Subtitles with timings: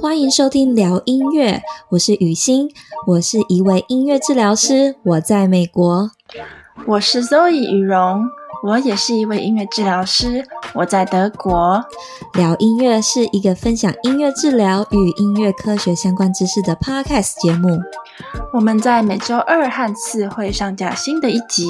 [0.00, 2.70] 欢迎收听聊音乐，我是雨欣，
[3.06, 6.10] 我是一位音乐治疗师，我在美国。
[6.86, 8.28] 我是 Zoe 雨荣，
[8.62, 11.84] 我也是一位音乐治疗师，我在德国。
[12.34, 17.78] 聊音乐是一个分享音乐治疗与音乐科学相关知识的 Podcast 节目。
[18.52, 21.66] 我们在每周二和四会上架新的一集。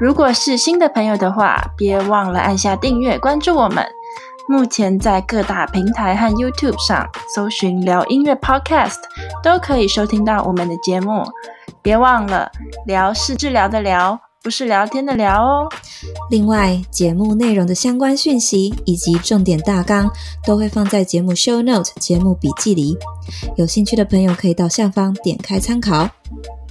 [0.00, 3.86] 如果是新的朋友的话，别忘了按下订阅，关注我们。
[4.46, 8.98] 目前在各大平台和 YouTube 上搜寻“聊音乐 Podcast”，
[9.42, 11.24] 都可以收听到我们的节目。
[11.80, 12.50] 别忘了，
[12.86, 15.66] 聊是治疗的聊，不是聊天的聊哦。
[16.30, 20.10] 另外，节目内容的相关讯息以及重点大纲
[20.46, 22.94] 都会放在节目 Show Note 节目笔记里，
[23.56, 26.10] 有兴趣的朋友可以到下方点开参考。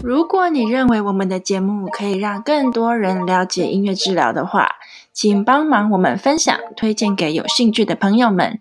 [0.04, 4.74] 如果你认为我们的节目可以让更多人了解音乐治疗的话，
[5.12, 8.60] 请帮忙我们分享、推荐给有兴趣的朋友们，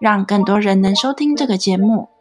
[0.00, 2.13] 让更多人能收听这个节目。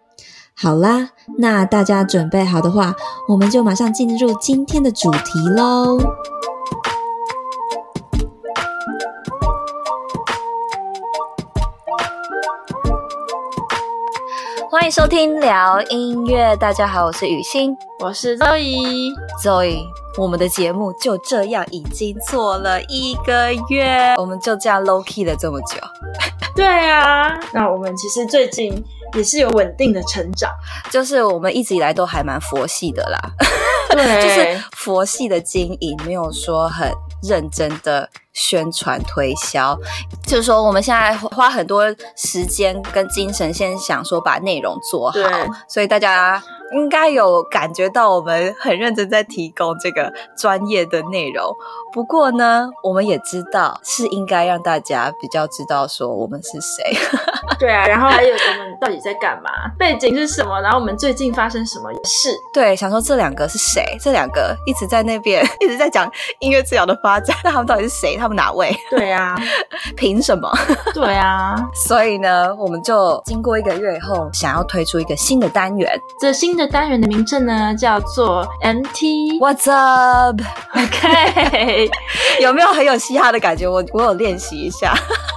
[0.56, 1.10] 好啦，
[1.40, 2.94] 那大家准备好的话，
[3.28, 5.98] 我们就马上进入今天的主题喽。
[14.70, 19.12] 欢迎收听聊音乐，大家好，我是雨欣，我是 Zoe，Zoe。
[19.44, 19.84] Zoe
[20.16, 25.78] 我们的节目就这样已经做了一个月，我们就这样 low key 了这么久。
[26.56, 28.84] 对啊，那我们其实最近
[29.16, 30.52] 也是有稳定的成长，
[30.92, 33.20] 就是我们一直以来都还蛮佛系的啦，
[33.90, 36.92] 对， 就是佛系的经营，没有说很
[37.24, 39.78] 认真的宣传推销，
[40.26, 41.84] 就是说我们现在花很多
[42.16, 45.20] 时间跟精神，先想说把内容做好，
[45.68, 46.42] 所以大家。
[46.72, 51.54] 应该有感觉到我们很认真在提供这个专业的内容，
[51.94, 56.98] 不过呢，我们也知道是应该让大家比较知道说我们是谁。
[57.60, 62.36] 对啊，然后还有我们到底在干嘛， 背景是什么，然后我们最近发生什么事？
[62.54, 63.86] 对，想说这两个是谁？
[64.02, 68.18] 这两个一直在那边 一直在讲音乐治疗的发展，那他们到底是谁？
[68.18, 68.76] 他们哪位？
[68.90, 69.36] 对啊，
[69.96, 70.52] 凭什么？
[70.94, 71.56] 对啊，
[71.88, 75.88] 所以呢，我们就经过一个月以后，想要推出一个新的单元。
[76.20, 76.63] 这新的。
[76.68, 81.10] 单元的名称呢，叫做 MT What's Up？OK，
[82.42, 83.68] 有没有很有嘻哈的感觉？
[83.68, 84.94] 我我有练习一下，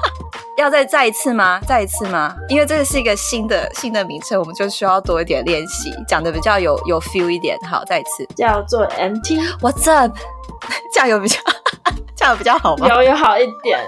[0.56, 1.60] 要再再一次吗？
[1.66, 2.34] 再一次吗？
[2.48, 7.58] 因为这个是一个新的新的名称，我们就需要多一点练习，讲的比较有有 feel 一点。
[7.68, 10.16] 好，再一次叫做 MT What's Up？
[10.92, 11.38] 这样有比较
[12.16, 12.88] 这样比较好吗？
[12.88, 13.78] 有有好一点，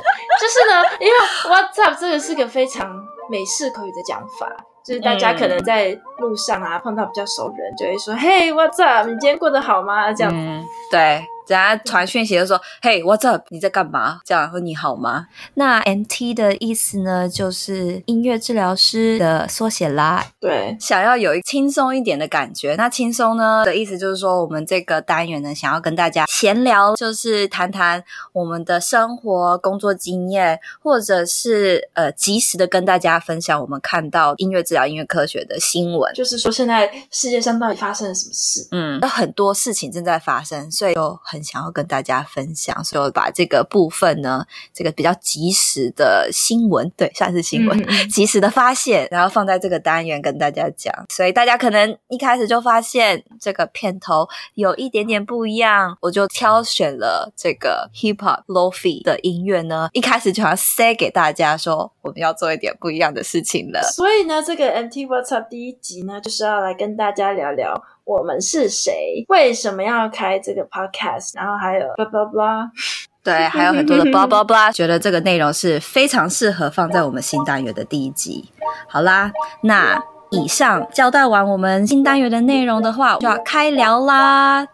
[0.41, 1.13] 就是呢，因为
[1.45, 2.89] What's Up 这个是个非常
[3.31, 4.47] 美式口语的讲法。
[4.89, 9.07] 就是大家可能在路上啊、嗯、碰到比较熟人，就会说：“Hey, what's up？
[9.07, 11.23] 你今天过得好吗？”这样子，嗯、对。
[11.49, 13.47] 人家传讯息就说：“Hey, what's up？
[13.49, 14.21] 你在干嘛？
[14.23, 20.27] 这样说你好吗？”那 MT 的意思呢，就是音乐治疗师的缩写啦。
[20.39, 22.75] 对，想要有一轻松一点的感觉。
[22.77, 28.05] 那轻松呢的意思就是说，我们这个单元呢，想要跟大家闲聊，就是谈谈
[28.35, 36.13] 我们的生活、工作经验，或者是呃，及时的跟大家分享我们看到音乐治疗、音乐科学的新闻。
[36.13, 38.69] 就是说，现在世界上到底发生了什么事？
[38.73, 41.38] 嗯，有很多事情正在发生，所以就很。
[41.43, 50.93] 想要跟大家分享，所以我把这个部分呢，这个比较及时的新闻，对，算是新闻，及时的发现，然后放在这个单元跟大家讲。
[51.09, 63.83] 所以大家可能一开始就发现这个片头有一点点不一样，我就挑选了这个 hip hop lo-fi 的音乐呢，一开始就要塞给大家说，我们要做一点不一样的事情了。
[63.93, 67.83] 所以呢，这个 MT What's Up 第一集呢，就是要来跟大家聊聊。
[68.09, 69.23] 我们是谁？
[69.29, 71.33] 为什么要开这个 podcast？
[71.35, 72.71] 然后还有 blah blah blah，
[73.23, 74.73] 对，还有很多的 blah blah blah。
[74.73, 78.51] 觉得这个内容是非常适合放在我们新单元的第一集。
[78.89, 79.31] 好啦，
[79.63, 84.67] 那以上交代完我们新单元的内容的话，就要开聊啦。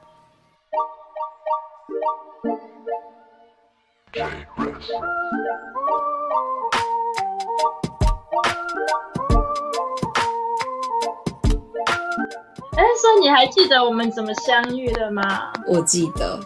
[12.77, 15.53] 哎，所以你还记得我们怎么相遇的吗？
[15.69, 16.39] 我记得，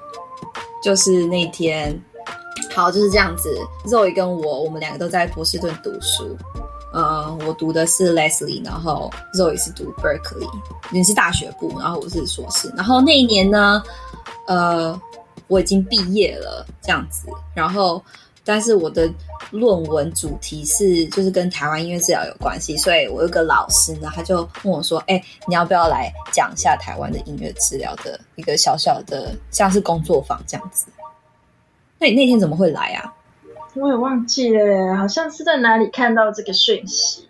[0.82, 1.98] 就是那天，
[2.74, 3.48] 好，就是这样子。
[3.86, 6.36] Zoe 跟我，我们两个都在波士顿读书。
[6.92, 10.48] 呃，我读的是 Leslie，然后 Zoe 是读 Berkeley，
[10.90, 12.72] 你是大学部，然后我是硕士。
[12.76, 13.82] 然后那一年呢，
[14.46, 15.00] 呃，
[15.46, 17.28] 我已经毕业了，这样子。
[17.54, 18.02] 然后。
[18.48, 19.06] 但是我的
[19.50, 30.86] 论文主题是就是跟台湾音乐治疗有关系，所以我有个老师呢，他就问我说：“哎、你要不要来讲一下台湾的音乐治疗的一个小小的像是工作坊这样子？”
[32.00, 33.12] 那你那天怎么会来啊？
[33.74, 37.27] 我也忘记了，好像是在哪里看到这个讯息。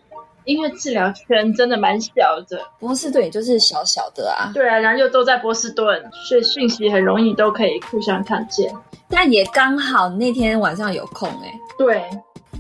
[0.49, 2.11] 音乐治疗圈真的蛮小
[2.49, 4.51] 的，波士顿也就是小小的啊。
[4.55, 8.75] 对啊，然后又都在波士顿，所以讯息很容易都可以互相看见。
[9.11, 11.61] 但也刚好那天晚上有空哎、欸。
[11.77, 12.03] 对，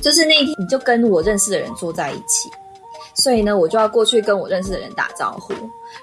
[0.02, 2.50] 就是那一天你就跟我认识的人坐在一起。
[3.18, 5.52] 所以呢，我就要过去跟我认识的人打招呼，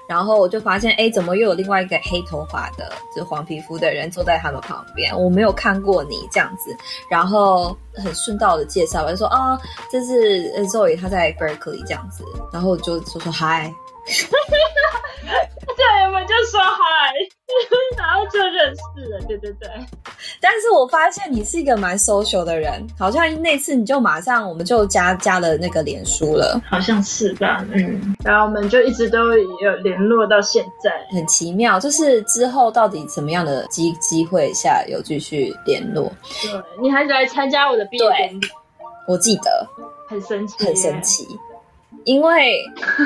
[0.06, 5.18] 然后我就发现，哎，怎么又有另外一个黑头发的，就是黄皮肤的人坐在他们旁边？
[5.18, 6.76] 我没有看过你这样子，
[7.10, 9.58] 然后很顺道的介绍，我就说，啊、
[9.90, 12.22] 这是 Zoe，他在 Berkeley 这样子，
[12.52, 13.74] 然后就说说嗨。
[15.76, 17.12] 对，我们就说嗨，
[17.98, 19.20] 然后就认识了。
[19.26, 19.68] 对对对，
[20.40, 27.64] 但是我发现你是一个蛮 social 的人，好像那次你就马上我们就加加了那个脸书了，好像是吧？
[27.72, 31.78] 嗯，然后我们就一直都有联络到现在，很奇妙。
[31.80, 36.10] 就是之后到底怎么样的机机会下有继续联络？
[36.42, 38.48] 对，你还是来参加我的毕业典礼，
[39.08, 39.66] 我记得，
[40.08, 41.26] 很神奇，很神奇。
[42.06, 42.64] 因为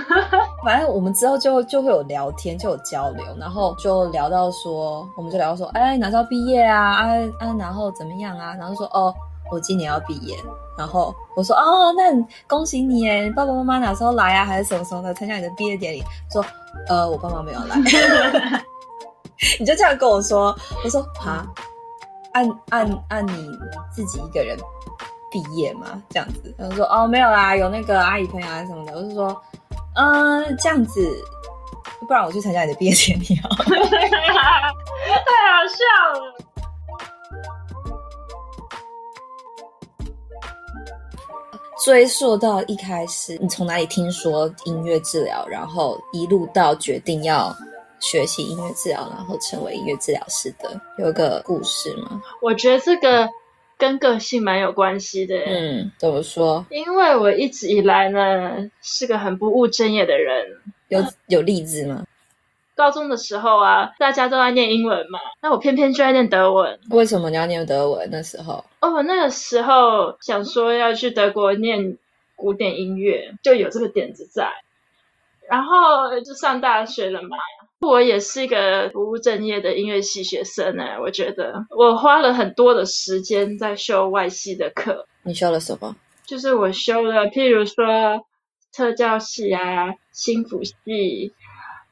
[0.62, 6.96] 反正我们之后就就会有聊天，就有交流，然后就聊到说，我们就聊到说，哎，哪时候毕业啊？
[6.96, 7.06] 啊
[7.38, 8.54] 啊，然后怎么样啊？
[8.54, 9.12] 然后说，哦，
[9.50, 10.36] 我今年要毕业。
[10.76, 12.12] 然后我说，哦，那
[12.46, 13.32] 恭喜你耶！
[13.34, 14.44] 爸爸妈妈哪时候来啊？
[14.44, 16.02] 还是什么时候的参加你的毕业典礼？
[16.30, 16.44] 说，
[16.88, 17.76] 呃，我爸妈没有来。
[19.58, 20.54] 你就这样跟我说，
[20.84, 21.46] 我说，啊，
[22.32, 23.50] 按按按你
[23.90, 24.58] 自己一个人。
[25.30, 28.92] 毕业嘛，这样子，他就说哦，没有啦，有那个阿姨朋友啊什么的。
[28.92, 29.42] 我就说，
[29.94, 31.08] 嗯、呃，这样子，
[32.08, 33.70] 不然我去参加你的毕业典礼啊，太
[35.52, 35.84] 好笑
[36.18, 36.34] 了。
[41.84, 47.56] 追溯到一开始，你从哪里听说音乐治疗，然后一路到决定要
[48.00, 52.20] 学习音乐治疗，然后成为音乐治疗师的，有一个故事吗？
[52.42, 53.28] 我觉得这个。
[53.80, 55.36] 跟个性蛮有关系的。
[55.38, 56.64] 嗯，怎么说？
[56.70, 60.58] 因为我一直以来呢是个很不务正业的人。
[60.88, 62.04] 有有例子吗？
[62.76, 66.78] 高中的时候啊，大家都在念英文嘛，那我偏偏就在念德文。
[66.90, 68.08] 为什么你要念德文？
[68.10, 68.64] 那时候？
[68.80, 71.96] 哦，那个时候想说要去德国念
[72.36, 74.50] 古典音乐，就有这个点子在。
[75.48, 77.36] 然后就上大学了嘛。
[77.80, 80.84] 我也是一个不务正业的音乐系学生呢。
[81.00, 85.06] 我觉得我花了很多的时间在修外系的课。
[85.22, 85.96] 你修了什么？
[86.26, 88.24] 就是我修了，譬如说
[88.72, 91.32] 特教系啊、心辅系。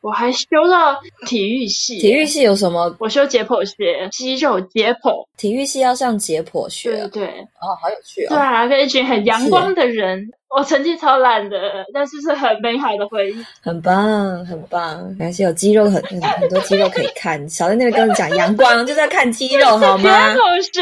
[0.08, 2.96] 我还修了体育系，体育系有什么？
[2.99, 5.22] 我修解剖学，肌肉解剖。
[5.37, 7.26] 体育系要上解剖学，对对。
[7.60, 8.28] 哦，好有趣哦。
[8.31, 10.26] 对啊，跟一群很阳光的人。
[10.49, 11.58] 我成绩超烂的，
[11.93, 13.44] 但是是很美好的回忆。
[13.60, 15.14] 很棒，很棒。
[15.19, 17.46] 还是有肌肉很，很很多肌肉可以看。
[17.50, 20.34] 少在那边跟我讲阳光，就是在看肌肉 好吗？
[20.34, 20.81] 同学，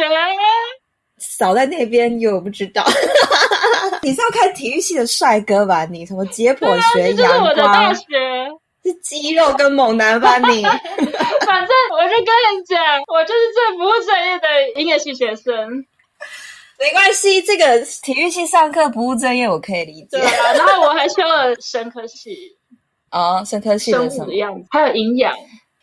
[1.19, 2.84] 少在那边又不知道。
[4.02, 5.84] 你是要看体育系的帅哥吧？
[5.87, 7.17] 你什么解剖学、阳光？
[7.17, 8.02] 这是我的大学。
[8.87, 10.62] 是肌肉跟猛男吧你？
[11.47, 12.79] 反正我就跟你讲，
[13.09, 15.85] 我就是最不务正业的音乐系学生。
[16.79, 20.19] 没关系，这个体育系上课不务正业，我可以理解。
[20.19, 22.56] 对啊，然后我还修了生科系。
[23.11, 25.35] 哦，生科系的生物的样子，还有营养。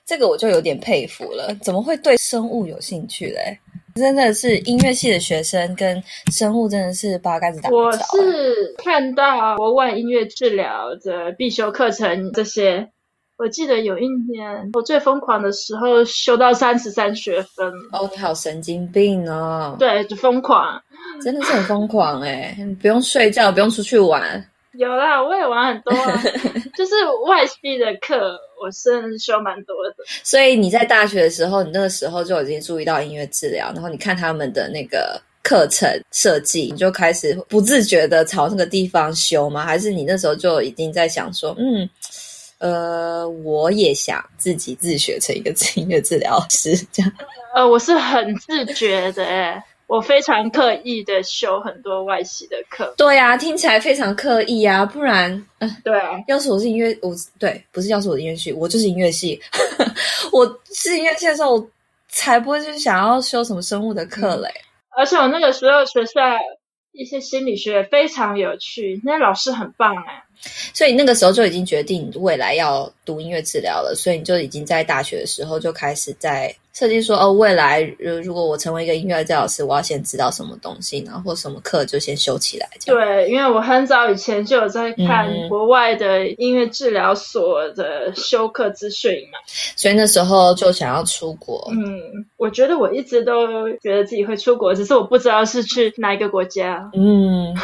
[0.05, 3.57] 这个我就有点佩服了，怎么会对生物有兴趣嘞？
[3.95, 6.01] 真的是音乐系的学生跟
[6.31, 7.77] 生物真的是八竿子打不着。
[7.77, 12.89] 我是看到国外音乐治疗的必修课程这些，
[13.37, 17.71] 我记得有一年我最疯狂的时候修到三十三学分。
[17.91, 19.75] 哦，你好神经病哦！
[19.77, 20.81] 对，就疯狂，
[21.21, 22.57] 真的是很疯狂哎！
[22.81, 24.43] 不用睡觉，不用出去玩。
[24.79, 26.21] 有啦，我也玩很多啊，
[26.75, 26.93] 就是
[27.27, 29.95] 外系的课，我是修蛮多的。
[30.23, 39.63] 所以你在大学的时候，你那个时候就已经注意到音乐治疗，然后你看他们的那个课程设计，你就开始不自觉的朝那个地方修吗？
[39.63, 41.87] 还是你那时候就已经在想说，嗯，
[42.57, 47.11] 呃，我也想自己自学成一个 音乐治疗师这样？
[47.53, 49.63] 呃，我是很自觉的欸。
[49.93, 59.39] 我非常刻意的修很多外系的课，对呀、啊，听起来非常刻意啊，不然，嗯、呃，对啊，要是我是音乐，我对，不是要是我的音乐系，我就是音乐系，
[60.33, 61.69] 我是音乐系的时候，我
[62.07, 64.97] 才不会去想要修什么生物的课嘞、嗯。
[64.97, 66.21] 而且我那个时候学校
[66.93, 70.23] 一些心理学非常有趣，那老师很棒哎，
[70.73, 76.51] 所以那个时候就已经决定未来要读音乐治疗了，所以你就已经在大学的时候就开始在。
[76.73, 82.67] 设计说哦，未来如如果我成为一个音乐治疗师，我要先知道什么东西，然后或什么课就先修起来。
[82.85, 89.37] 对，因为我很早以前就有在看国外的音乐治疗所的修课资讯嘛，
[89.75, 91.63] 所以那时候就想要出国。
[91.71, 96.89] 嗯，我觉得我一直都觉得自己会出国，只是我不知道是去哪一个国家。
[96.93, 97.53] 嗯。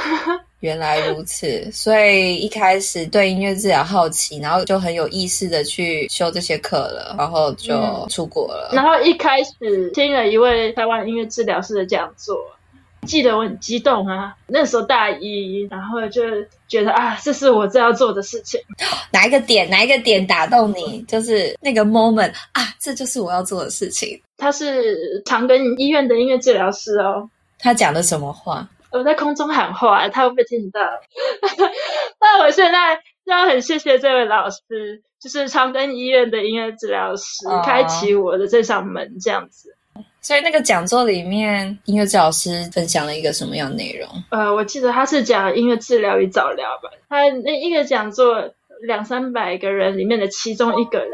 [0.61, 7.73] 原来如此， 所以一开始对音乐治疗好奇，然后就很有意识的去修这些课了，然后就
[8.09, 8.69] 出国了。
[8.71, 12.37] 嗯、然后一开始听了一位台湾音乐治疗师的讲座，
[13.07, 16.21] 记得我很激动啊，那时候大一，然后就
[16.67, 18.59] 觉得啊，这是我正要做的事情。
[19.11, 19.69] 哪一个点？
[19.69, 21.01] 哪一个点打动你？
[21.03, 24.19] 就是那个 moment 啊，这就是我要做的事情。
[24.37, 27.29] 他是长庚医院的音乐治疗师哦。
[27.57, 28.67] 他讲的什么话？
[28.91, 30.81] 我在空中喊话，他会不会听到？
[32.19, 39.75] 那我现在要很谢谢这位老师，就是长庚医院的音乐治疗师，哦、开启我的这扇门，这样子。
[40.21, 44.09] 所以那个讲座里面，音乐治疗师分享了一个什么样的内容？
[44.31, 46.89] 呃，我记得他是讲音乐治疗与早疗吧。
[47.07, 51.09] 他那一个讲座两三百个人里面的其中一个人。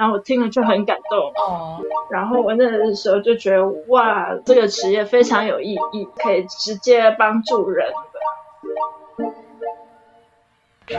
[0.00, 1.78] 然后我听了就很感动哦，
[2.08, 7.92] 然后我那个时候就觉得哇，这个职业非常有意义，可以直接帮助人
[10.88, 10.96] 的。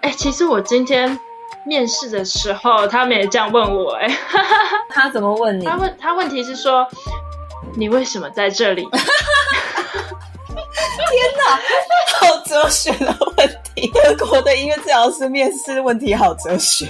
[0.00, 1.16] 哎，其实我今天
[1.64, 4.08] 面试的时候，他们也这样问我，哎，
[4.90, 5.64] 他怎么问你？
[5.64, 6.84] 他问他问题是说，
[7.76, 8.84] 你为什么在这里？
[11.24, 13.90] 天哪，好哲学的问题！
[13.92, 16.86] 德国的音乐治疗师面试问题好哲学。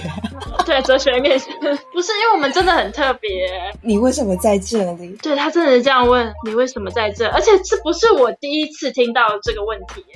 [0.65, 1.47] 对，哲学面试
[1.93, 3.49] 不是因为我们真的很特别。
[3.81, 5.15] 你为什么在这里？
[5.21, 7.27] 对，他真的是这样问，你为什么在这？
[7.29, 10.15] 而且这不是我第一次听到这个问题耶，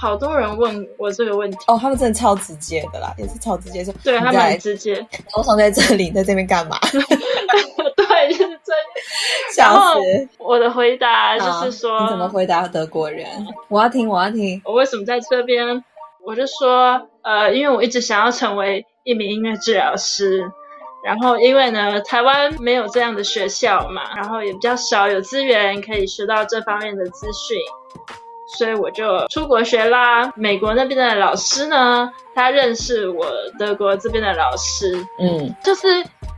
[0.00, 1.58] 好多人问我这个问题。
[1.66, 3.92] 哦，他们真的超直接的啦，也是超直接说。
[4.02, 5.06] 对，他们很直接。
[5.36, 6.78] 我躺在这里，在这边干嘛？
[6.88, 8.72] 对，就是这
[9.60, 9.70] 样。
[9.74, 10.00] 然后
[10.38, 13.26] 我的回答就是说，你怎么回答德国人？
[13.68, 14.62] 我要听，我要听。
[14.64, 15.84] 我为什么在这边？
[16.24, 20.50] 我就说，呃，因为我一直想要成为一名音乐治疗师。
[21.02, 27.58] 然后，因为呢，台湾没有这样的学校嘛，然后也比较少有资源可以学到这方面的资讯，
[28.58, 30.32] 所以我就出国学啦。
[30.36, 33.26] 美国那边的老师呢，他认识我
[33.58, 35.86] 德国这边的老师，嗯，就是。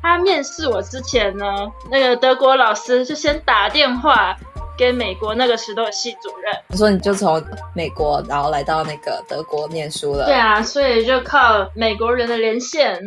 [0.04, 1.47] 他面试我之前呢，
[1.88, 4.37] 那个德国老师就先打电话
[4.76, 6.52] 给美国那个石头系主任。
[6.71, 7.40] 我说你就从
[7.73, 10.25] 美国，然后来到那个德国念书了。
[10.25, 13.00] 对啊，所以就靠美国人的连线，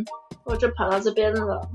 [0.46, 1.68] 我就跑到这边了。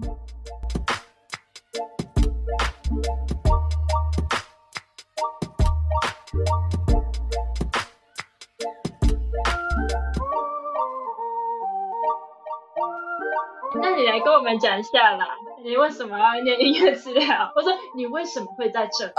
[13.80, 15.26] 那你来跟我们讲一下啦，
[15.64, 17.52] 你为什么要念音乐治疗？
[17.56, 19.12] 我说你为什么会在这？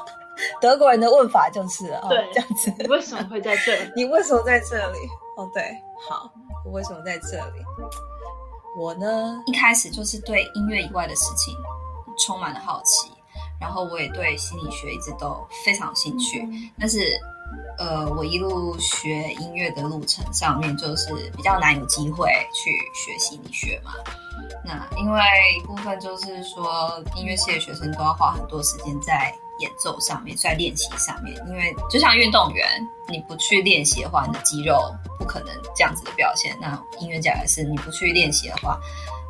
[0.60, 2.72] 德国人的问法就是对、哦、这样子。
[2.78, 3.92] 你为什么会在这里？
[3.96, 4.98] 你为什么在这里？
[5.36, 5.76] 哦，对，
[6.08, 6.30] 好，
[6.64, 7.64] 我为什么在这里？
[8.78, 11.54] 我呢，一开始就是对音乐以外的事情
[12.18, 13.10] 充满了好奇，
[13.60, 16.98] 然后我也对心理学一直都非常有兴趣，嗯、但是。
[17.78, 23.92] 呃，我一路学音乐的路程上面，就是比较难有机会去学心理学嘛。
[24.64, 25.20] 那因为
[25.58, 31.36] 一部分就是说，音乐系的学生都要花很多时间在演奏上面，在练习上面。
[31.48, 32.66] 因为就像运动员，
[33.08, 36.56] 你不去练习的话，你的肌肉不可能这样子的表现。
[36.60, 38.78] 那音乐家也是，你不去练习的话，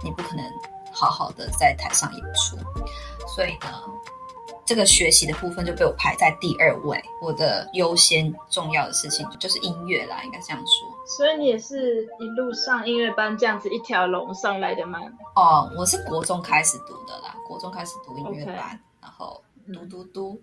[0.03, 0.45] 你不可能
[0.93, 2.59] 好好的在台上演出。
[3.27, 3.83] 所以呢。
[4.65, 10.89] 这个学习的部分就被我排在第二位，我的优先重要的事情就是音乐啦，应该这样说。
[11.05, 15.01] 所以你也是一路上音乐班这样子一条龙上来的吗？
[15.35, 19.03] 哦，我是国中开始读的啦，国中开始读音乐班，Okay.
[19.03, 19.43] 然后
[19.73, 20.43] 读读读。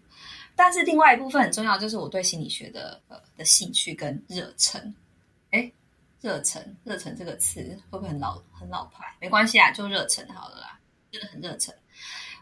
[0.55, 4.93] 但是另外一部分很重要，就是我对心理学的呃的兴趣跟热忱。
[5.51, 5.71] 哎，
[6.19, 9.05] 热忱，热忱这个词会不会很老很老牌？
[9.21, 10.77] 没关系啊，就热忱好了啦，
[11.09, 11.73] 真的很热忱。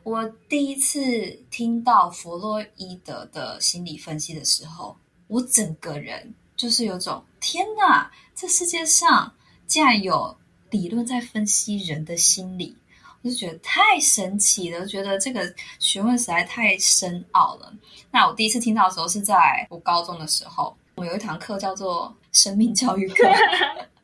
[0.08, 4.96] 我第一次听到弗洛伊德的心理分析的时候，
[5.28, 9.30] 我整个人就是有种天哪，这世界上
[9.66, 10.34] 竟然有
[10.70, 12.74] 理论在分析人的心理，
[13.22, 17.74] 我就觉得太神奇了，觉得这个学问实在太深奥了。
[18.10, 23.28] 那我第一次听到的时候是在我高中的时候，我们有一堂课叫做生命教育课。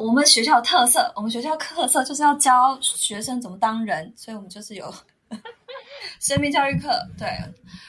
[0.00, 4.92] 我们学校的特色，我们学校特色就是要教学生怎么当人，所以我们就是有
[6.20, 6.88] 生命教育课。
[7.18, 7.28] 对，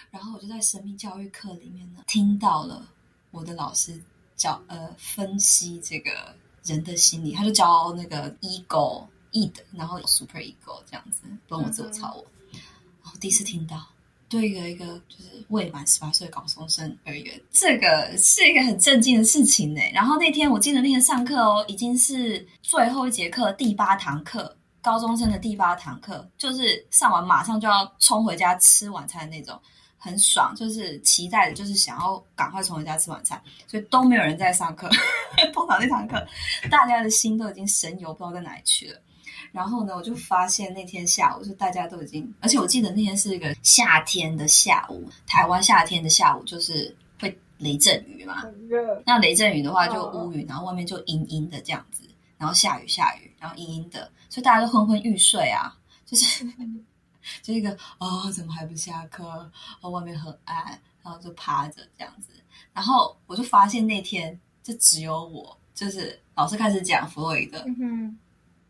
[0.10, 2.86] 然后我就在生命教育课里面呢，听到了
[3.32, 3.98] 我的老师
[4.36, 12.26] 教呃分析这个人的心理，他就教那个 ego id，然后 super ego 这样子，帮我自我超我。
[12.52, 12.60] 嗯、
[13.04, 13.88] 然后第一次听到，
[14.32, 19.82] 对一个一个就是未满十八岁的高中生而言，这个是一个很震惊的事情呢。
[19.94, 24.58] 然后那天我记得那天上课哦，已经是最后一节课，第八堂课。
[24.84, 29.56] 高中生的第八堂课，就是上完马上就要冲回家吃晚餐那种，
[29.96, 34.90] 很爽，就是期待的，就是想要赶快冲回家吃晚餐，所以都没有人在上课。
[35.54, 36.26] 通常那堂课，
[36.72, 39.00] 大家的心都已经神游不知道在哪里去了。
[39.52, 48.44] 然后呢，我就发现那天下午，就大家都已经，而且我记得那天是一个夏天的下午，台湾夏天的下午就是会雷阵雨嘛，
[49.06, 52.04] 那雷阵雨的话就乌云，然后外面就阴阴的这样子，
[52.38, 54.12] 然后下雨下雨，然后阴阴的。
[54.30, 56.46] 所以大家都昏昏欲睡啊，就是
[57.44, 59.52] 就一个哦，怎么还不下课？
[59.82, 62.30] 哦，外面很暗，然后就趴着这样子。
[62.74, 67.64] 然后我就发现那天就只有我，就是老师开始讲弗洛伊德，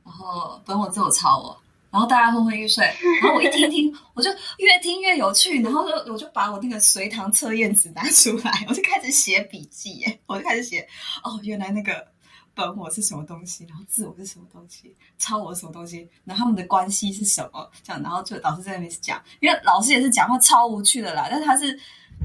[0.03, 2.85] 然后本我自我超我，然后大家昏昏欲睡，
[3.21, 10.87] 然后我一听听，我就越听越有趣，然后就我就把我那个随堂测验纸拿出来，我就开始写笔记，耶，我就开始写
[11.23, 12.07] 哦，原来那个。
[12.53, 17.71] 本我是什么东西，然后自我是什么东西，超我是什么东西，然后他们的关系是什么？
[17.81, 21.79] 这样，然后就老师在那边讲，因为老师也是讲话超无趣的啦，但是他是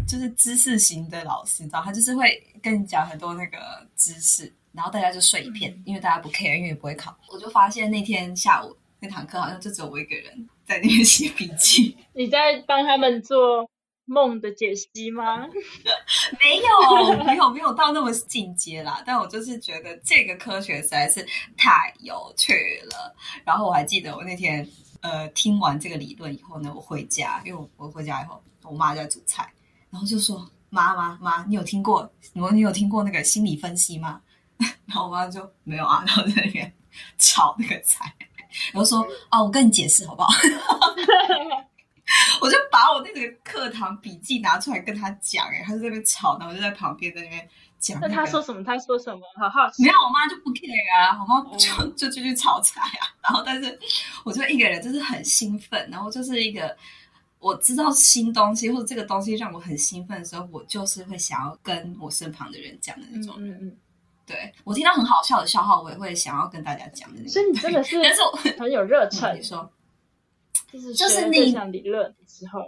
[0.05, 7.17] 就是知识型的老师，知道他就是会跟你讲很多那个知识，然后大家就睡一片，因为大家不 care，因为也不会考。
[7.33, 11.97] 我就发现那天下午那堂课好像就只有我一个人在那边 写笔记。
[12.13, 13.69] 你在帮他们做
[14.05, 15.47] 梦的解析吗？
[16.41, 19.03] 没有，没有，没有到那么进阶啦。
[19.07, 22.53] 但我就是觉得这个科学实在是太有趣
[22.91, 23.15] 了。
[23.45, 24.67] 然后我还记得我那天
[25.01, 29.51] 呃听完这个理论以后呢，我回家，因为我我回家以后，我妈在煮菜，
[29.91, 32.11] 然后就说：“妈妈妈，你有听过？
[32.33, 34.21] 你你有听过那个心理分析吗？”
[34.87, 36.73] 然后我妈就没有啊，然后在那边
[37.19, 38.15] 炒那个菜，
[38.73, 40.33] 然后说：“啊，我跟你解释好不好？”
[42.41, 47.49] 我就把我那个课堂笔记拿出来跟他讲，哎，他就在那边吵，然后我就在旁边在那边
[47.81, 48.15] 讲、那个。
[48.15, 48.63] 那他说什么？
[48.63, 49.21] 他说什么？
[49.37, 49.83] 好好奇。
[49.83, 53.03] 没有，我妈就不 care 啊，我妈就就继续炒菜啊。
[53.29, 53.77] 然后，但是
[54.25, 56.77] 我就一个人就是很兴奋，然后就是一个
[57.41, 63.53] 我知道新东西或者这个东西让我很兴奋的时候，我就是会想要跟我身旁的人讲的那种人。
[63.61, 63.77] 嗯嗯。
[64.27, 67.09] 对，我听到很好笑的笑话，我也会想要跟大家讲。
[67.29, 69.35] 所以你真的是，但是我很有热忱。
[69.39, 69.71] 你说。
[70.95, 72.61] 就是那项理论之后，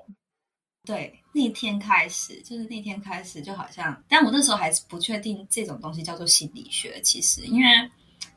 [0.85, 6.99] 对，那天开始，就是那天开始，就好像，但我那时候还是不确定这种东西叫做心理学。
[7.03, 7.67] 其实，因为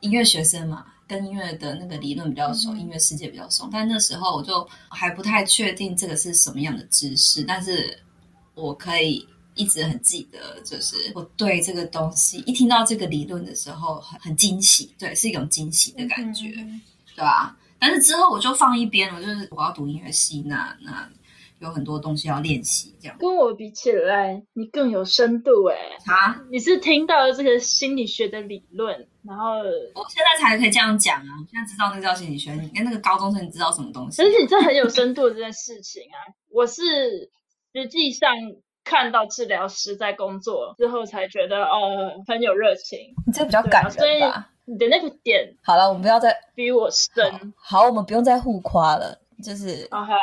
[0.00, 3.66] 音乐学生嘛，跟音乐的那个理论比较熟，嗯、音乐世界比较熟。
[3.72, 7.42] 但那时候我就还不太确定这个是什么样的知识。
[7.44, 7.98] 但是
[8.54, 16.80] 我可以一直很记得，就是我对这个东西一听到这个理论的时候很，很很惊喜，对，是一种惊喜的感觉，嗯、
[17.14, 17.56] 对吧？
[17.78, 21.10] 但是之后我就放一边了，就是我要读音乐系，那那
[21.58, 23.16] 有很多东西要练习，这样。
[23.18, 25.76] 跟我比起来，你更有深度哎！
[26.06, 29.58] 啊，你是听到了这个心理学的理论，然后
[29.94, 31.30] 我现在才可以这样讲啊！
[31.50, 34.22] 现在知道那个叫心理学，你跟那个高中生，你知道什么东西？
[34.22, 36.34] 而且你这很有深度的这件事情啊！
[36.50, 37.30] 我是
[37.72, 38.30] 实际上
[38.84, 42.98] 看到治疗师在工作之后，才觉得哦，很有热情。
[43.26, 44.48] 你这比较感人吧？
[44.64, 47.52] 你的那个点好了，我们不要再逼我深。
[47.56, 50.14] 好，我们不用再互夸了，就是啊哈，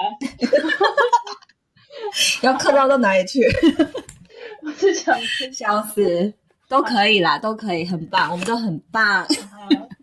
[2.42, 3.42] 要刻到到哪里去？
[4.64, 5.18] 我是想
[5.52, 6.34] 笑死，
[6.70, 9.26] 都可以啦，都可以，很棒，我们都很棒。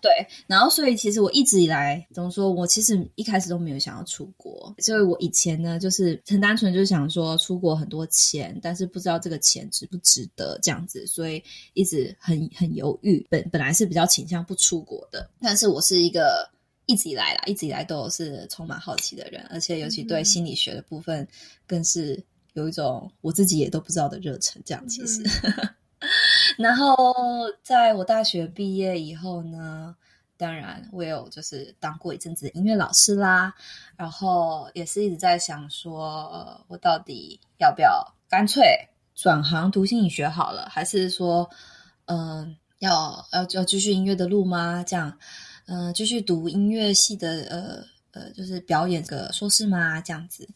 [0.00, 0.10] 对，
[0.46, 11.42] 然后所以其实我一直以来怎么说，我其实一开始都没有想要出国，所以我以前呢就是很单纯，就是想说出国很多钱，但是不知道这个钱值不值得这样子，所以
[11.74, 13.26] 一直很很犹豫。
[13.28, 16.48] 本本来是比较倾向不出国的，但是我是一个
[16.86, 21.26] 一直以来啦，一直以来都是充满好奇的人，而且尤其对心理学的部分
[21.66, 24.62] 更是有一种我自己也都不知道的热忱。
[24.64, 25.22] 这样其实。
[25.42, 25.68] 嗯
[26.58, 27.14] 然后
[27.62, 29.94] 在我大学毕业以后呢，
[30.36, 33.54] 当然我有就是当过一阵子音乐老师啦，
[33.96, 41.48] 然后也是一直在想说，呃，我到底要不要干脆转行读心理学好了，还是说，
[42.06, 44.84] 嗯、呃，要要要继续音乐的路吗？
[44.84, 45.16] 这样，
[45.66, 50.00] 嗯、呃，继续读音乐系的，呃呃，就是表演个硕士吗？
[50.00, 50.48] 这样子。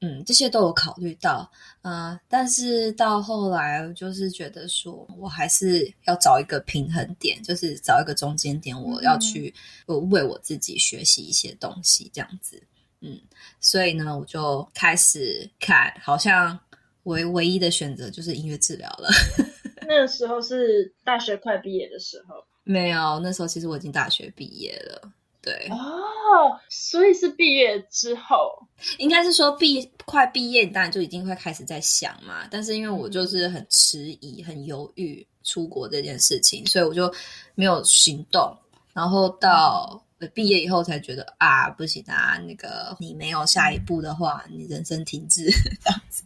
[0.00, 9.54] 嗯，这些都有考虑到，啊、呃，但是到后来就是觉得说，我还是要找一个平衡点，就是找一个中间点，我要去
[9.86, 12.62] 我为我自己学习一些东西，这样子，
[13.00, 13.18] 嗯，
[13.58, 16.58] 所以呢，我就开始看，好像
[17.04, 19.08] 唯唯一的选择就是音乐治疗了。
[19.88, 22.34] 那个时候是大学快毕业的时候。
[22.64, 25.12] 没有，那时候其实我已经大学毕业了。
[25.46, 28.60] 对哦，所以是毕业之后，
[28.98, 32.48] 应该是说毕快毕业，当然就已经会开始在想嘛。
[32.50, 37.14] 但是因为我就是很迟疑、很犹豫出国这件事情，所以我就
[37.54, 38.52] 没有行动。
[38.92, 40.02] 然后到
[40.34, 45.44] 毕业以后才觉得啊，不行啊，那个你没有下一步的话，你人生停滞
[45.84, 46.24] 这样子。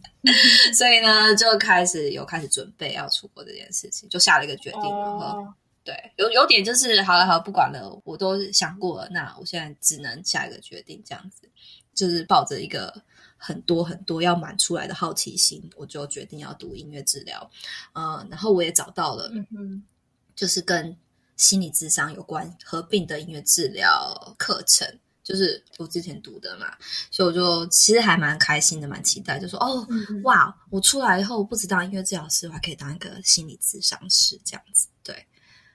[0.73, 5.45] 所以呢，就开始有开始准备要出国这件事情，就下了一个决定，然后。
[5.81, 9.09] 哦对，有有点就是好了好了，不管了，我都想过了。
[9.09, 11.49] 那我现在只能下一个决定，这样子，
[11.93, 13.01] 就是抱着一个
[13.35, 17.49] 很多很多要满出来的好奇心，我就决定要读音乐治疗。
[17.93, 19.31] 嗯，然后我也找到了，
[20.35, 20.95] 就是跟
[21.35, 24.87] 心理智商有关合并的音乐治疗课程，
[25.23, 26.77] 就是我之前读的嘛，
[27.09, 35.25] 所以我就其实还蛮开心的，蛮期待，就说哦，嗯，哇，我出来以后不只当音乐治疗师，我还可以当一个心理咨商师，这样子，对。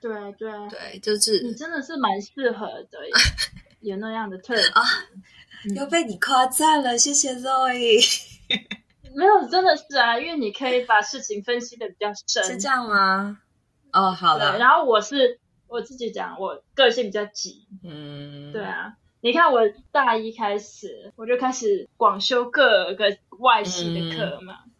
[0.01, 2.99] 对对对，就是你真的是蛮适合的，
[3.81, 4.81] 有那样的特质啊！
[5.75, 7.99] 又被你夸赞了，谢谢 Zoe。
[9.15, 13.39] 没有，真的是啊，因为你可以把事情分析的比较深，是这样吗？
[13.91, 14.59] 哦，好的。
[14.59, 18.93] 然后我是我自己讲，我个性比较急，嗯，对啊。
[19.21, 24.53] 你看我大一开始我就开始广修各个外系的课嘛。
[24.65, 24.71] 嗯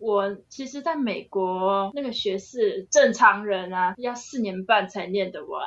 [0.00, 5.62] 我其实在美国那个学士正常人啊，要四年半才念得完，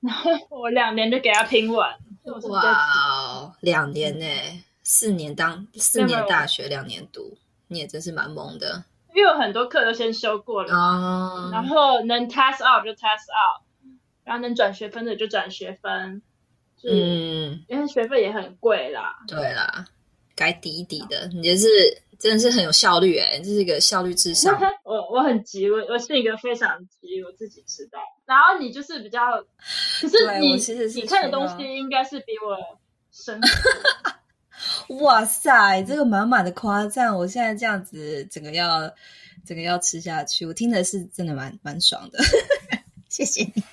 [0.00, 1.98] 然后我两年就给他拼完。
[2.48, 4.26] 哇，两年呢？
[4.84, 8.84] 四年当四年大学两年读，你也真是蛮猛的。
[9.12, 13.62] 因为有很多课都先修过了，哦、然后能 test out 就 test out，
[14.22, 16.22] 然后能转学分的就转学分。
[16.84, 19.16] 嗯，因为学费也很贵啦。
[19.26, 19.88] 对啦，
[20.36, 21.66] 该抵一抵的，你就是。
[22.22, 24.56] 真的是很有效率诶，这是一个效率至上。
[24.86, 27.98] 我我很急，我我是一个非常急，我自己知道。
[28.24, 29.18] 然后你就是比较，
[30.00, 32.78] 可是你其实是你看的东西应该是比我
[33.10, 33.40] 深。
[35.00, 38.88] 哇塞，这个满满的夸赞，我现在这样子整个要
[39.44, 42.20] 整个要吃下去，我听的是真的蛮蛮爽的。
[43.10, 43.64] 谢谢你，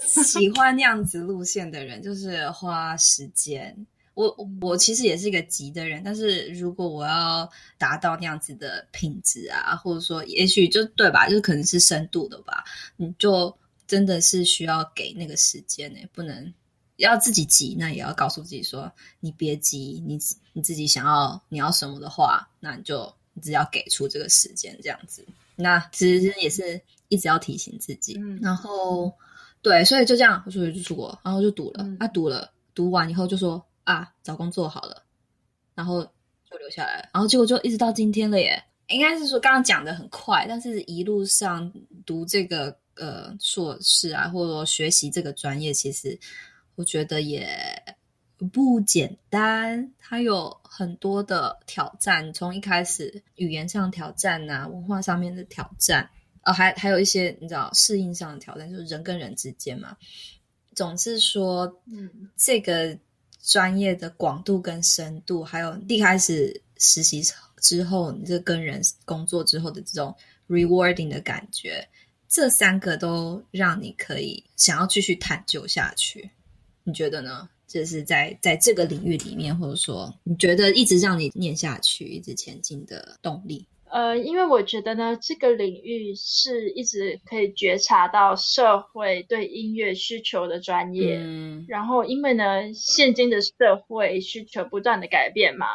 [0.00, 3.86] 是喜欢那样子路线的人，就是花时间。
[4.14, 12.62] 我我其实也是一个急的人，但是如果我要达到那样子的品质啊，或者说也许就对吧，就是可能是深度的吧，
[12.96, 13.52] 你就
[13.88, 16.54] 真的是需要给那个时间呢，不能
[16.98, 20.16] 要自己急，那也要告诉自己说，你别急，你
[20.52, 29.12] 你自己想要你要什么的话，那你就你只要给出这个时间这样子，那其实也是一直要提醒自己，嗯、然后
[29.60, 33.60] 对，所以就这样，所以就出国，然后就读了，嗯、啊读了，读完以后就说。
[33.84, 35.04] 啊，找工作好了，
[35.74, 38.62] 然后就留下来，然后结果就一直到今天了耶。
[38.88, 41.72] 应该是说刚刚讲的很快，但是一路上
[42.04, 46.18] 读这个呃硕士啊，或者说学习这个专业，其实
[46.74, 47.48] 我觉得也
[48.52, 49.90] 不简单。
[49.98, 56.10] 它有很多的挑战，从一开始语言上挑战啊，文化上面的挑战，
[56.42, 59.96] 呃，还还有一些你知道适应上的挑战，就是人跟人之间嘛。
[60.74, 62.98] 总是说，嗯，这个。
[63.44, 67.22] 专业的广度跟深度，还有一开始实习
[67.60, 70.14] 之后，你这跟人工作之后的这种
[70.48, 71.86] rewarding 的感觉，
[72.28, 76.30] 这三个都让你可以想要继续探究下去。
[76.82, 77.48] 你觉得呢？
[77.66, 83.66] 就是在在这个领域里面，或者说你觉得一直让你念下去、一直前进的动力？
[83.94, 91.18] 呃，因为我觉得呢，这个领域是一直可以觉察到社会对音乐需求的专业。
[91.20, 93.52] 嗯，然后因为呢，现今的社
[93.86, 95.66] 会需求不断的改变嘛，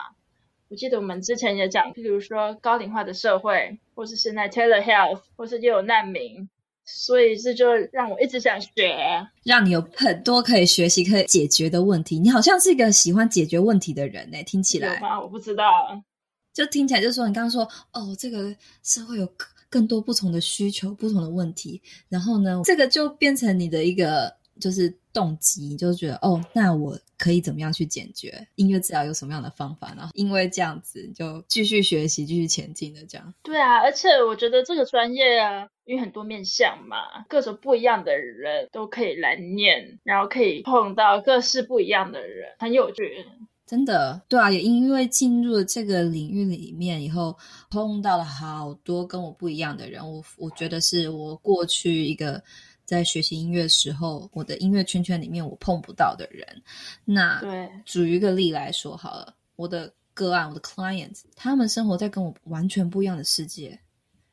[0.68, 6.50] 我记得我们之前也讲，譬如说高龄化的社会，或是现在 telehealth，或是又有难民，
[6.84, 8.70] 所以这就让我一直想学，
[9.46, 12.20] 让你有很多可以学习、可以解决的问题。
[12.20, 14.96] 你好像是一个喜欢解决问题的人呢，听起来。
[14.96, 15.22] 有吗？
[15.22, 15.64] 我不知道。
[16.54, 19.28] 就听起来就是说，你刚刚说哦，这个社会有
[19.70, 28.48] 更多不同的需求、不同的问题，然后呢，这个就变成你的一个就是动机，你就觉得哦，那我可以怎么样去解决？
[28.56, 29.94] 音乐治疗有什么样的方法？
[29.96, 33.34] 然后因为这样子，就继续学习、继续前进的这样。
[33.44, 43.26] 对啊，而且我觉得这个专业啊，因为很多面向嘛，各种不一样的人都可以来念，然后可以碰到各式不一样的人，很有趣。
[43.70, 47.38] 真的，对啊，也因为进入了这个领域里面以后，
[47.70, 50.02] 碰到了好多跟我不一样的人。
[50.12, 52.44] 我我觉得是我过去一个
[52.84, 56.44] 在学习音乐时候，我的音乐圈圈里面我碰不到的人。
[57.06, 63.80] 那对，举一个例来说好了，我的个案，我的 clients，他们生活在跟我完全不一样的世界。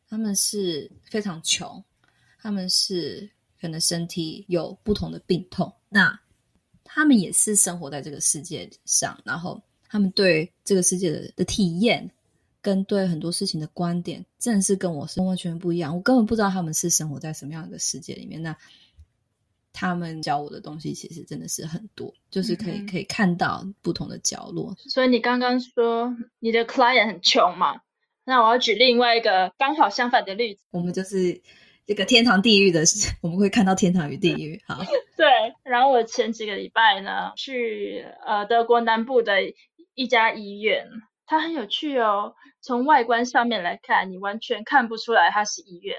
[0.09, 1.85] 他们是非常穷，
[2.41, 6.19] 他们是可能身体有不同的病痛，那
[6.87, 12.11] 他们也是生活在这个世界上，然后他们对这个世界的的体验
[12.63, 15.95] 跟对很多事情的观点，真的是跟我是完全不一样。
[15.95, 18.43] 我根本不知道他们是生活在什么样的世界里面。
[18.43, 18.57] 那
[19.73, 24.75] 他们教我的东西其实真的是很多，就是可以、嗯、可以看到不同的角落。
[24.79, 27.83] 所以你刚刚说你的 client 很穷嘛？
[28.25, 30.61] 那我要举另外一个刚好相反的例子。
[30.71, 31.41] 我们就是
[31.87, 32.83] 这个天堂地狱的，
[33.23, 34.61] 我们会看到天堂与地狱。
[34.67, 34.83] 好，
[35.17, 35.55] 对。
[35.63, 39.37] 然后我前几个礼拜呢，去呃德国南部的
[39.95, 40.89] 一家医院，
[41.27, 42.35] 它很有趣哦。
[42.61, 45.97] 从外观上面来看，你完全看不出来它是医院。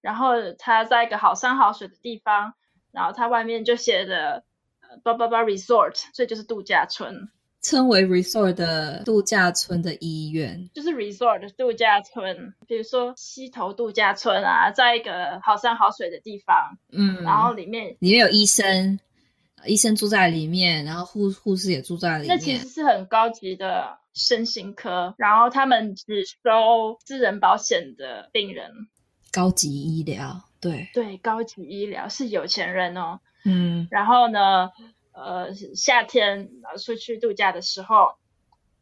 [0.00, 2.54] 然后它在一个好山好水的地方，
[2.92, 4.44] 然后它外面就写着
[5.02, 7.28] “巴巴巴 resort”，所以就是度假村，
[7.64, 12.52] 称为 resort 的度假村的医院，就是 resort 的度假村。
[12.68, 19.00] 比如说溪头度假村啊，在一个好山好水的地方，嗯，然后里面里面有医生，
[19.64, 22.36] 医生住在里面，然后护护士也住在里面。
[22.36, 28.70] 那其实是很高级的身心科，然后他们只收私人保险的病人。
[29.32, 33.20] 高级医疗，对对，高级医疗是有钱人哦。
[33.46, 34.70] 嗯，然后呢，
[35.14, 36.50] 呃，夏天
[36.84, 38.16] 出去度假的时候，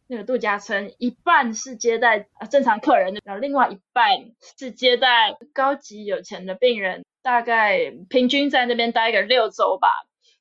[0.06, 4.08] 那个度假村一半是接待呃正常客人，然后另外一半
[4.56, 9.88] 是接待高级有钱的病人，大概平均在那边待个六周吧。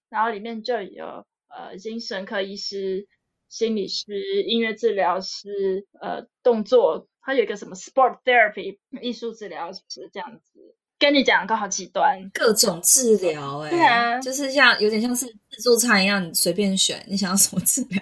[0.09, 3.07] 然后里面就有呃精神科医师、
[3.49, 7.07] 心理师、音乐治疗师、呃动作。
[7.23, 10.70] 他有一个什么 sport therapy 艺术治疗师这样子，
[11.01, 18.01] 跟你讲刚好极端，各种治疗哎、欸，对啊，就是像有点像是自助餐一样，你随便选你想要什么治疗，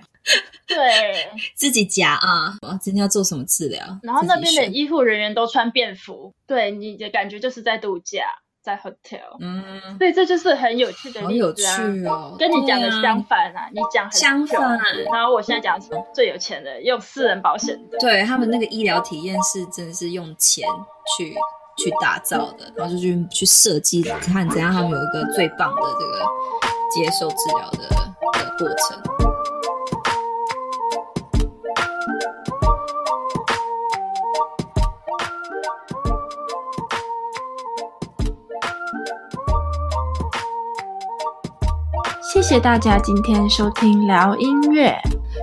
[0.67, 0.77] 对，
[1.55, 8.23] 自己夹啊，今天要做什么治疗，然后那边的医护人员都穿便服，对，你的感觉就是在度假。
[8.61, 9.63] 在 hotel，嗯，
[9.97, 14.77] 所以这就是很有趣的例子啊，好有趣哦，跟你讲的相反啊，啊你讲相反，
[15.13, 20.67] 然后我现在讲的是最有钱的，用私人保险的，对他们那个医疗体验是真的是用钱
[21.17, 21.33] 去
[21.79, 26.19] 去打造的，然后就去去设计看怎样他们有一个最棒的这个
[26.91, 27.87] 接受治疗的
[28.33, 29.01] 的过程。
[42.21, 44.97] 谢谢大家今天收听聊音乐。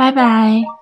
[0.00, 0.79] 拜拜。